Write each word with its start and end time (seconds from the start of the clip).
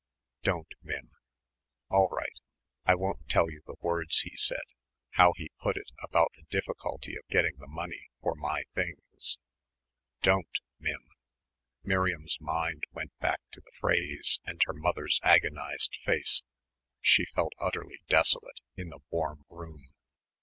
"Don't, 0.41 0.73
Mim." 0.81 1.11
"All 1.91 2.07
right. 2.07 2.39
I 2.85 2.95
won't 2.95 3.29
tell 3.29 3.51
you 3.51 3.61
the 3.67 3.75
words 3.81 4.21
he 4.21 4.35
said, 4.35 4.63
how 5.11 5.33
he 5.37 5.51
put 5.61 5.77
it 5.77 5.91
about 6.01 6.31
the 6.33 6.41
difficulty 6.49 7.15
of 7.15 7.27
getting 7.27 7.57
the 7.59 7.67
money 7.67 8.09
for 8.19 8.33
my 8.33 8.63
things." 8.73 9.37
"Don't, 10.23 10.57
Mim." 10.79 11.07
Miriam's 11.83 12.39
mind 12.41 12.85
went 12.91 13.15
back 13.19 13.41
to 13.51 13.61
the 13.61 13.73
phrase 13.79 14.39
and 14.43 14.59
her 14.65 14.73
mother's 14.73 15.19
agonised 15.21 15.95
face. 16.03 16.41
She 16.99 17.25
felt 17.35 17.53
utterly 17.59 17.99
desolate 18.07 18.61
in 18.75 18.89
the 18.89 19.03
warm 19.11 19.45
room. 19.49 19.93